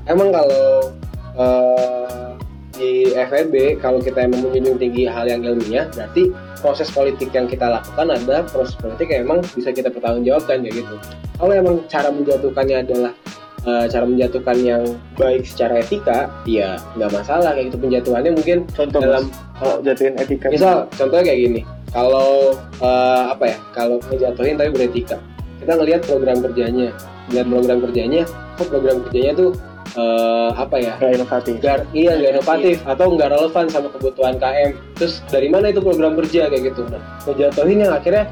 [0.04, 0.90] Emang kalau
[1.34, 2.13] eh,
[2.84, 6.28] di FEB kalau kita emang menjunjung tinggi hal yang ilmiah berarti
[6.60, 10.96] proses politik yang kita lakukan adalah proses politik yang emang bisa kita pertanggungjawabkan ya gitu.
[11.40, 13.12] Kalau emang cara menjatuhkannya adalah
[13.64, 14.82] eh, cara menjatuhkan yang
[15.16, 17.78] baik secara etika ya nggak masalah kayak gitu.
[17.80, 21.60] Penjatuhannya mungkin contoh dalam Mas, kalau jatuhin etika misal contohnya kayak gini.
[21.92, 25.16] Kalau eh, apa ya kalau ngejatuhin tapi beretika
[25.60, 26.92] kita ngelihat program kerjanya.
[27.32, 29.50] Lihat program kerjanya kok program kerjanya tuh
[29.94, 30.94] eh, apa ya?
[30.98, 31.54] Gak inovatif.
[31.58, 32.76] nggak iya nggak inovatif.
[32.84, 36.82] Atau nggak relevan sama kebutuhan KM terus dari mana itu program kerja kayak gitu.
[36.90, 38.24] Nah ngejatuhin yang akhirnya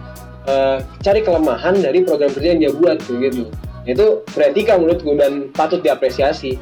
[0.47, 3.43] eh, cari kelemahan dari program kerja yang dia buat kayak gitu.
[3.83, 6.55] Itu beretika menurutku dan patut diapresiasi.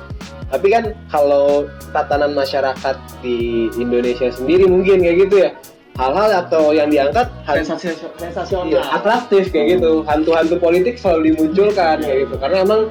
[0.51, 5.53] Tapi kan kalau tatanan masyarakat di Indonesia sendiri mungkin kayak gitu ya.
[6.01, 8.73] Hal-hal atau yang diangkat hal- sensasional.
[8.73, 10.01] Iya, atraktif kayak gitu.
[10.09, 12.35] Hantu-hantu politik selalu dimunculkan kayak gitu.
[12.41, 12.89] Karena emang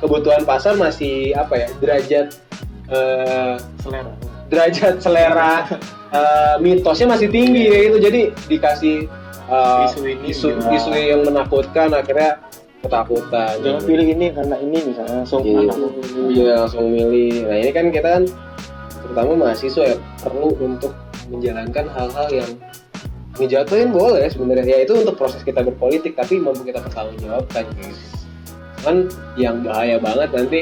[0.00, 2.26] kebutuhan pasar masih apa ya derajat
[2.92, 4.12] eh, selera.
[4.52, 5.54] derajat selera
[6.12, 7.98] eh, mitosnya masih tinggi kayak gitu.
[8.04, 8.96] Jadi dikasih
[9.50, 10.70] eh, Isu ini isu, juga.
[10.74, 12.40] isu yang menakutkan akhirnya
[12.84, 13.54] ketakutan.
[13.64, 13.88] Jangan gitu.
[13.88, 15.72] pilih ini karena ini misalnya langsung Iya.
[16.30, 17.34] Iya langsung milih.
[17.48, 18.22] Nah ini kan kita kan
[19.02, 20.92] terutama mahasiswa ya perlu untuk
[21.30, 22.50] menjalankan hal-hal yang
[23.36, 28.15] ngejatuhin boleh sebenarnya ya itu untuk proses kita berpolitik tapi mampu kita pertanggungjawabkan gitu.
[28.86, 30.60] Kan yang bahaya banget nanti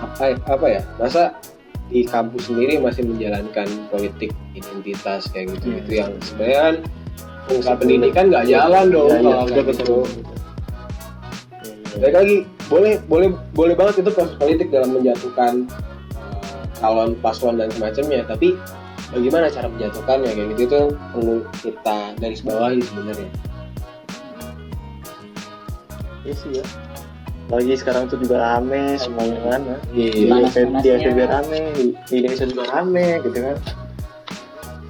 [0.00, 1.36] apa apa ya masa
[1.92, 5.78] di kampus sendiri masih menjalankan politik identitas kayak gitu Iya.
[5.78, 6.74] itu yang sebenarnya kan
[7.46, 9.62] fungsi pendidikan nggak jalan dong iya, kalau gitu.
[9.70, 10.04] betul.
[11.96, 12.36] Baik lagi,
[12.68, 15.64] boleh boleh boleh banget itu proses politik dalam menjatuhkan
[16.18, 18.20] uh, calon paslon dan semacamnya.
[18.28, 18.52] Tapi
[19.14, 20.80] bagaimana cara menjatuhkannya kayak gitu itu
[21.14, 23.30] perlu kita garis bawahi sebenarnya.
[26.26, 26.64] Iya sih ya.
[27.46, 29.60] Lagi sekarang tuh juga rame semuanya kan.
[29.62, 29.76] ya.
[29.94, 30.94] Di Gimana FB di panasnya?
[30.98, 33.56] FB rame, di di Indonesia juga rame gitu kan.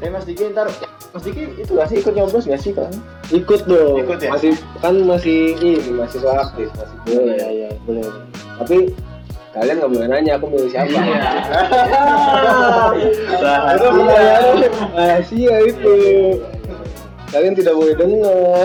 [0.00, 0.68] Eh Mas Diki ntar
[1.12, 2.92] Mas Diki itu gak sih ikut nyoblos gak sih kan?
[3.28, 4.00] Ikut dong.
[4.04, 4.32] Ikut ya?
[4.32, 7.36] Masih kan masih ini masih soal aktif masih boleh.
[7.36, 8.04] Iya iya boleh.
[8.56, 8.78] Tapi
[9.56, 10.96] kalian nggak boleh nanya aku milih siapa.
[13.40, 15.96] Nah, itu pertanyaannya rahasia itu.
[17.32, 18.64] Kalian tidak boleh dengar.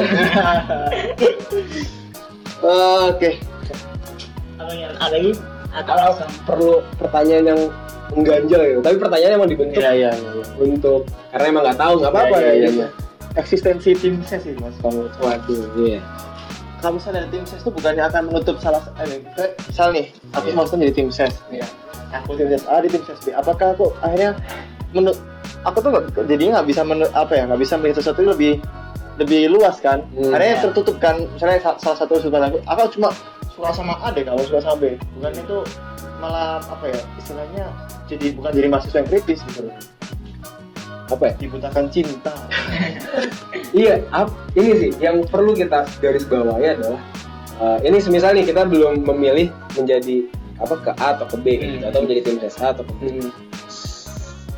[3.11, 3.39] Oke.
[4.61, 5.31] Kalau yang ada lagi
[5.71, 7.61] atau kalau langsung perlu pertanyaan yang
[8.11, 10.31] mengganjal gitu tapi pertanyaan emang dibentuk Iya iya iya.
[10.35, 10.45] iya.
[10.59, 12.75] untuk karena emang nggak tahu nggak apa-apa ya iya, gitu.
[12.77, 12.87] iya.
[13.33, 15.07] Eksistensi tim ses sih mas kamu.
[15.17, 15.99] waduh iya
[16.77, 20.55] Kalau misalnya tim ses itu bukannya akan menutup salah eh, kayak misal nih aku Iya.
[20.55, 21.33] masuk jadi tim ses.
[21.47, 21.65] Iya.
[22.13, 23.31] Aku tim ses A di tim ses B.
[23.31, 24.35] Apakah aku akhirnya
[24.91, 25.15] menurut
[25.61, 25.91] aku tuh
[26.27, 28.53] jadi nggak bisa menu- apa ya nggak bisa melihat sesuatu yang lebih
[29.13, 30.33] lebih luas kan Hmm.
[30.33, 33.09] akhirnya tertutup kan misalnya sa- salah satu sudut pandang aku aku cuma
[33.61, 34.97] suka sama A deh kalau suka sama B.
[35.15, 35.57] Bukan itu
[36.17, 37.65] malah apa ya istilahnya
[38.05, 39.69] jadi bukan jadi mahasiswa yang kritis gitu
[41.07, 41.33] apa ya?
[41.37, 42.33] Dibutakan cinta.
[43.71, 46.99] Iya ap- ini sih yang perlu kita garis bawahi adalah
[47.55, 50.27] eh, ini semisal nih kita belum memilih menjadi
[50.59, 51.87] apa ke A atau ke B gitu, Hmm.
[51.87, 53.31] atau menjadi tim ses A atau ke B.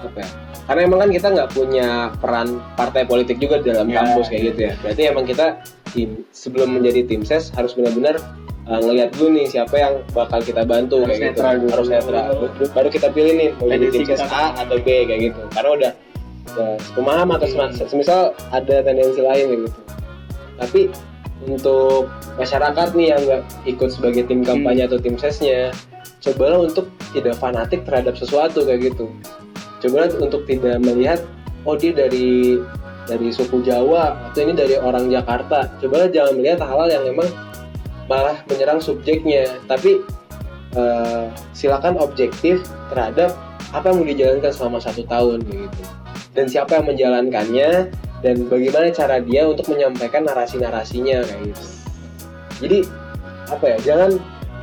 [0.02, 0.30] Apa ya?
[0.66, 1.88] Karena emang kan kita nggak punya
[2.18, 4.02] peran partai politik juga di dalam Ya.
[4.02, 4.74] kampus kayak gitu ya.
[4.82, 5.46] Berarti emang kita
[5.94, 8.18] tim sebelum menjadi tim ses harus benar-benar
[8.66, 11.28] uh, ngelihat dulu nih siapa yang bakal kita bantu Harus kayak gitu.
[11.40, 12.26] netral harus netral.
[12.34, 14.22] Baru- baru kita pilih nih mau jadi tim ses.
[14.22, 15.42] A atau B kayak gitu.
[15.50, 15.92] Karena udah
[16.54, 17.72] udah pemaham atau Hmm.
[17.72, 19.80] sem- semisal ada tendensi lain kayak gitu.
[20.54, 20.82] Tapi
[21.44, 25.76] untuk masyarakat nih yang nggak ikut sebagai tim kampanye atau tim sesnya
[26.20, 29.12] cobalah untuk tidak fanatik terhadap sesuatu kayak gitu.
[29.80, 31.20] Cobalah untuk tidak melihat
[31.64, 32.56] oh dia dari
[33.04, 35.68] dari suku Jawa atau ini dari orang Jakarta.
[35.78, 37.28] Cobalah jangan melihat hal-hal yang memang
[38.08, 39.60] malah menyerang subjeknya.
[39.68, 40.04] Tapi
[40.76, 43.36] eh, silakan objektif terhadap
[43.74, 45.84] apa yang mau dijalankan selama satu tahun gitu.
[46.34, 51.64] Dan siapa yang menjalankannya dan bagaimana cara dia untuk menyampaikan narasi-narasinya kayak gitu.
[52.64, 52.80] Jadi
[53.52, 54.12] apa ya jangan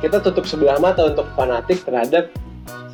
[0.01, 2.33] kita tutup sebelah mata untuk fanatik terhadap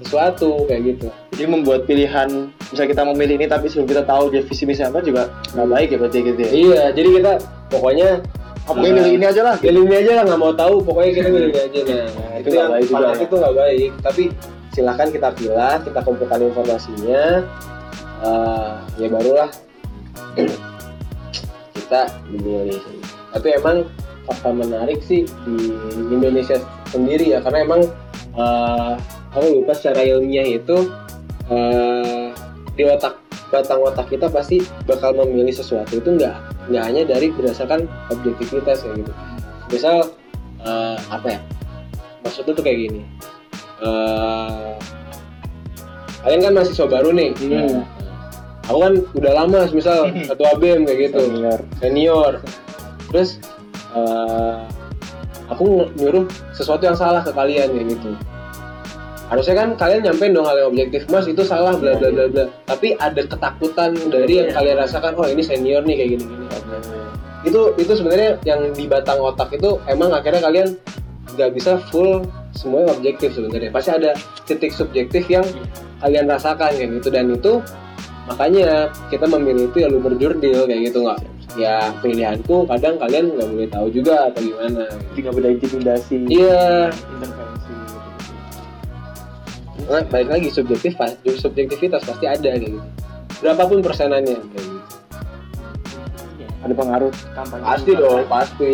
[0.03, 1.07] sesuatu kayak gitu.
[1.33, 4.99] Jadi membuat pilihan misalnya kita memilih ini tapi sebelum kita tahu dia visi misi apa
[4.99, 6.51] juga nggak baik ya berarti gitu ya?
[6.51, 7.33] Iya jadi kita
[7.71, 8.09] pokoknya
[8.67, 9.55] Aku milih ini aja lah.
[9.55, 10.83] Pilih ini aja lah nggak mau tahu.
[10.83, 13.91] Pokoknya kita milih ini aja nah, Nah, itu yang baik juga, itu nggak baik.
[14.03, 14.23] Tapi
[14.75, 17.23] silahkan kita pilah kita kumpulkan informasinya.
[18.21, 19.49] Eh, ya barulah.
[21.71, 22.83] Kita memilih
[23.37, 23.85] tapi emang
[24.25, 25.55] fakta menarik sih di
[26.09, 26.57] Indonesia
[26.89, 27.81] sendiri ya karena emang
[28.35, 28.93] eh,
[29.31, 30.89] aku lupa secara ilmiah itu
[31.51, 32.33] eh,
[32.75, 35.97] di otak batang otak kita pasti bakal memilih sesuatu.
[35.97, 36.35] Itu nggak
[36.71, 39.11] nggak hanya dari berdasarkan objektivitas kayak gitu.
[39.71, 39.97] Misal
[40.63, 41.39] eh, apa ya?
[42.23, 43.01] Maksudnya tuh kayak gini.
[43.83, 44.71] Eh,
[46.25, 47.31] kalian kan mahasiswa baru nih.
[47.37, 47.83] Hmm.
[48.67, 51.23] aku kan udah lama misal ketua BEM kayak gitu.
[51.23, 51.59] Senior.
[51.79, 52.33] senior.
[53.07, 53.39] Terus
[53.95, 54.59] eh,
[55.47, 58.11] aku nyuruh sesuatu yang salah ke kalian kayak gitu
[59.27, 62.45] harusnya kan kalian nyampein dong hal yang objektif mas itu salah bla bla bla bla.
[62.63, 66.47] Tapi ada ketakutan dari yang kalian rasakan oh ini senior nih kayak gini gini
[67.45, 70.67] itu itu sebenarnya yang di batang otak itu emang akhirnya kalian
[71.37, 73.69] nggak bisa full semuanya objektif sebenarnya.
[73.69, 74.11] Pasti ada
[74.43, 75.45] titik subjektif yang
[76.01, 77.09] kalian rasakan kayak gitu.
[77.13, 77.53] Dan itu
[78.25, 81.19] makanya kita memilih itu ya lu berjurdil kayak gitu nggak
[81.57, 84.83] ya pilihanku kadang kalian nggak boleh tahu juga atau gimana.
[85.15, 86.17] Tidak beda intimidasi.
[86.27, 86.89] iya.
[86.91, 87.46] Intervensi.
[89.85, 90.97] Nah, balik lagi subjektif
[91.37, 92.81] subjektivitas pasti ada gitu.
[93.39, 94.85] Berapapun persenannya kayak gitu.
[96.65, 97.63] Ada pengaruh kampanye.
[97.63, 98.71] pasti dong pasti.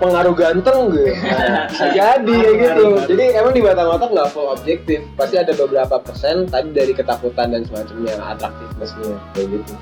[0.00, 1.12] Pengaruh ganteng gitu
[1.76, 2.84] bisa jadi kayak gitu.
[3.12, 5.04] jadi emang di batang otak nggak full objektif.
[5.14, 9.72] Pasti ada beberapa persen tadi dari ketakutan dan semacamnya atraktivitasnya kayak gitu.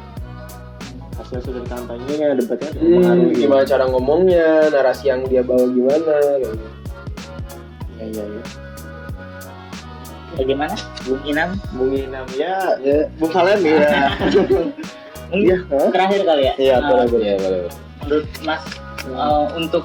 [1.19, 3.35] Hasil dari kampanye debatnya hmm, mempengaruhi.
[3.39, 6.67] gimana cara ngomongnya narasi yang dia bawa gimana kayak gitu.
[7.99, 8.68] Iya iya iya.
[10.39, 10.75] Bagaimana?
[11.03, 11.51] Bung Inam?
[11.75, 13.83] Bung Inam ya, ya Bung Salem ya.
[15.29, 15.61] Iya,
[15.93, 16.55] terakhir kali ya.
[16.57, 17.21] Iya, Eh, boleh.
[17.21, 17.61] Iya, boleh
[18.01, 18.65] menurut Mas
[19.05, 19.85] eh, untuk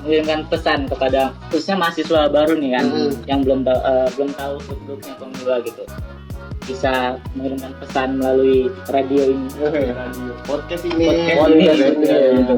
[0.00, 3.10] mengirimkan pesan kepada khususnya mahasiswa baru nih kan Mhm.
[3.26, 5.82] yang belum eh, belum tahu bentuknya pemula gitu
[6.62, 11.04] bisa mengirimkan pesan melalui radio ini Radio podcast ini.
[11.04, 11.88] Podcast Podcast ini.
[11.90, 12.54] ini, ya, gitu.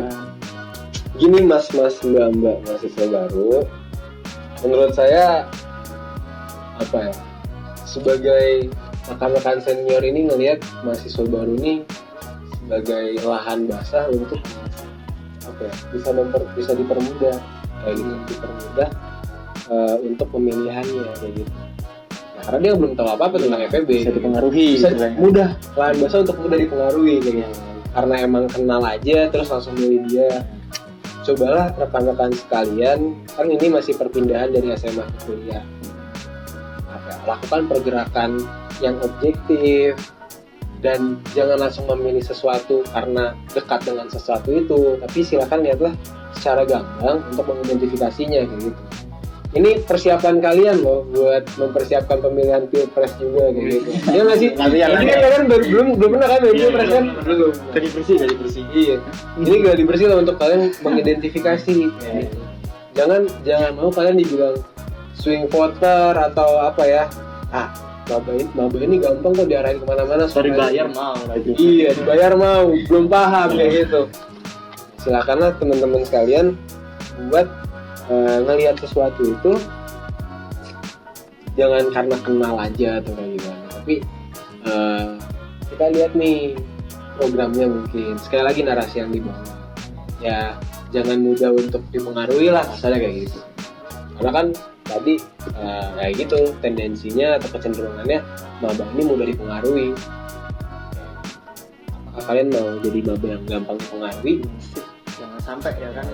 [1.17, 3.65] gini mas mas mbak mbak mahasiswa baru
[4.61, 5.49] menurut saya
[6.83, 7.15] apa ya
[7.87, 8.71] sebagai
[9.11, 11.83] rekan-rekan senior ini ngelihat mahasiswa baru ini
[12.63, 14.39] sebagai lahan basah untuk
[15.43, 17.37] apa ya bisa memper, bisa dipermudah
[17.83, 18.89] kayak gitu dipermudah
[19.69, 21.53] eh, untuk pemilihannya kayak gitu
[22.39, 24.69] nah, karena dia belum tahu apa apa tentang FEB Bisa dipengaruhi.
[24.79, 25.19] bisa istilahnya.
[25.19, 27.61] mudah lahan basah untuk mudah dipengaruhi kayak gitu
[27.93, 30.31] karena emang kenal aja terus langsung milih dia
[31.23, 32.99] cobalah rekan-rekan sekalian
[33.37, 35.63] kan ini masih perpindahan dari SMA ke kuliah ya,
[37.25, 38.43] lakukan pergerakan
[38.81, 39.95] yang objektif
[40.83, 44.99] dan jangan langsung memilih sesuatu karena dekat dengan sesuatu itu.
[44.99, 45.95] Tapi silakan lihatlah
[46.35, 48.83] secara gamblang untuk mengidentifikasinya kayak gitu.
[49.53, 53.91] Ini persiapan kalian loh buat mempersiapkan pemilihan pilpres juga kayak gitu.
[54.09, 54.49] Ya nggak sih?
[54.57, 57.05] Ini kan kalian belum belum belum pernah kan main Iya, pilpres kan?
[57.05, 57.53] belum, belum.
[57.77, 58.65] Jadi bersih, jadi bersih.
[58.73, 58.97] iya.
[59.37, 61.77] Ini gak dibersih lah untuk kalian mengidentifikasi.
[61.85, 62.25] Iya.
[62.93, 64.57] jangan jangan mau kalian dibilang
[65.23, 67.05] swing voter atau apa ya?
[67.55, 67.71] Ah
[68.11, 71.55] maba ini, maba ini gampang kok diarahin ke mana-mana Sorry bayar mau lagi.
[71.55, 72.75] iya dibayar mau.
[72.91, 74.11] Belum paham kayak gitu.
[74.99, 76.59] Silakanlah teman-teman sekalian
[77.31, 77.47] buat
[78.11, 79.53] eh, ngelihat sesuatu itu
[81.55, 83.63] jangan karena kenal aja atau kayak gimana.
[83.71, 83.95] Tapi
[84.67, 85.07] eh,
[85.71, 86.59] kita lihat nih
[87.15, 88.19] programnya mungkin.
[88.19, 89.47] Sekali lagi narasi yang dibawa.
[90.19, 90.59] Ya
[90.91, 93.39] jangan mudah untuk dipengaruhi lah misalnya kayak gitu.
[94.19, 94.47] Karena kan
[94.93, 95.15] tadi
[95.57, 98.19] eh, kayak gitu tendensinya atau kecenderungannya
[98.61, 99.89] maba ini mudah dipengaruhi
[102.13, 104.35] apakah kalian mau jadi maba yang gampang dipengaruhi
[105.13, 106.05] Jangan sampai ya kan.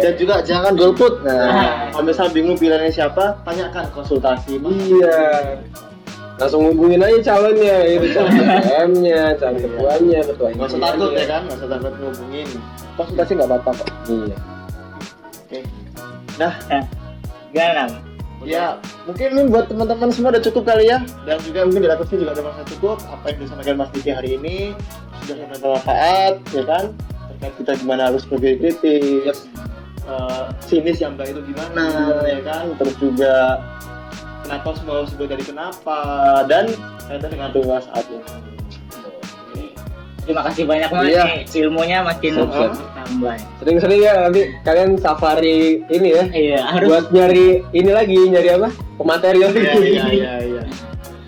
[0.00, 1.20] Dan juga jangan golput.
[1.28, 4.56] Nah, kalau misal bingung pilihannya siapa, tanyakan konsultasi.
[4.64, 5.60] iya
[6.36, 11.40] langsung hubungin aja calonnya itu calon PM-nya calon ketuanya ketua Nggak usah takut ya kan,
[11.48, 12.48] nggak usah takut ngubungin.
[12.96, 13.88] Konsultasi nggak apa-apa kok.
[14.08, 14.36] iya
[15.48, 15.58] Oke.
[17.52, 18.05] gimana Nam?
[18.46, 18.78] Ya,
[19.10, 21.02] mungkin ini buat teman-teman semua udah cukup kali ya.
[21.26, 22.96] Dan juga mungkin di atasnya juga ada masa cukup.
[23.10, 24.56] Apa yang disampaikan Mas Diki hari ini
[25.26, 26.84] sudah sangat bermanfaat, ya kan?
[27.34, 29.50] Terkait kita gimana harus berpikir kritis,
[30.06, 31.84] eh, sinis yang baik itu gimana,
[32.22, 32.70] ya kan?
[32.78, 33.34] Terus juga
[34.46, 35.98] kenapa semua harus dari kenapa
[36.46, 36.70] dan
[37.10, 38.22] kaitan dengan tugas ini.
[40.22, 41.22] terima kasih banyak banget Iya.
[41.22, 42.74] nih ilmunya makin siap.
[43.06, 46.88] Tambah sering-sering ya nanti kalian safari ini ya iya harus.
[46.90, 48.68] buat nyari ini lagi nyari apa?
[48.96, 49.60] Pemateri lagi.
[49.60, 50.62] Iya, iya, iya, iya.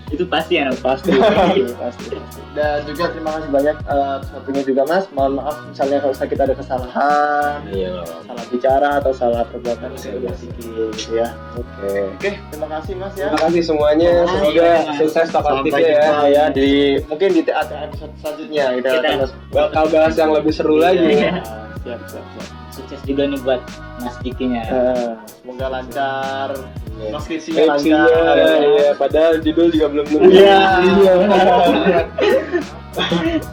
[0.08, 2.16] itu pasti ya pasti pasti pasti.
[2.56, 5.04] Dan juga terima kasih banyak eh, atas waktunya juga mas.
[5.12, 7.92] Mohon maaf misalnya kalau kita ada kesalahan iya.
[8.24, 11.28] salah bicara atau salah perbuatan sedikit sedikit gitu ya.
[11.60, 11.92] Oke.
[12.16, 13.28] Oke terima kasih mas ya.
[13.28, 14.08] Terima kasih semuanya.
[14.08, 14.92] Ah, semoga iya.
[14.96, 16.70] sukses sampai topiknya ya ya di
[17.04, 19.18] mungkin di episode selanjutnya kita, Kita- akan
[19.52, 21.04] bakal bahas yang lebih seru lagi.
[21.04, 23.60] Iya, siap siap siap sukses juga nih buat
[24.02, 25.12] Mas Dikinya Eh,
[25.42, 26.50] semoga lancar
[26.98, 27.14] Iya.
[27.22, 30.34] skripsinya Skripsinya, lancar iya, padahal judul juga belum tentu.
[30.34, 30.58] Iya.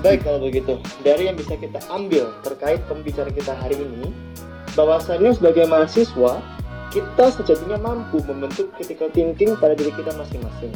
[0.01, 4.09] Baik kalau begitu, dari yang bisa kita ambil terkait pembicaraan kita hari ini,
[4.73, 6.41] bahwasannya sebagai mahasiswa,
[6.89, 10.73] kita sejatinya mampu membentuk critical thinking pada diri kita masing-masing.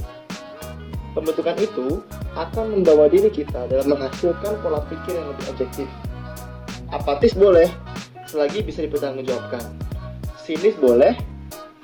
[1.17, 2.05] Pembentukan itu
[2.37, 5.89] akan membawa diri kita dalam menghasilkan pola pikir yang lebih objektif.
[6.89, 7.69] Apatis boleh,
[8.25, 9.61] selagi bisa dipertanggungjawabkan.
[10.41, 11.13] Sinis boleh,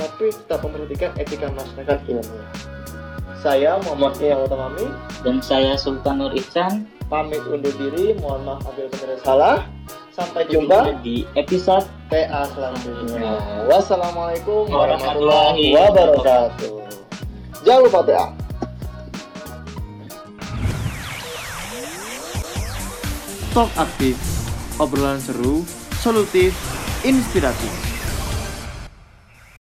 [0.02, 2.50] tapi tetap memperhatikan etika masyarakat ilmiah.
[3.46, 4.90] Saya Muhammad Iyang Utamami
[5.22, 8.18] dan saya Sultan Nur Ihsan pamit undur diri.
[8.18, 9.58] Mohon maaf apabila ada salah.
[10.16, 11.04] Sampai jumpa.
[11.04, 13.36] di episode TA selanjutnya.
[13.68, 16.74] Wassalamualaikum Warahmatullahi warahmatullahi wabarakatuh.
[17.62, 18.28] Jangan lupa TA.
[23.54, 24.20] Talk aktif,
[24.80, 25.64] obrolan seru,
[26.02, 26.54] solutif,
[27.04, 27.85] inspiratif.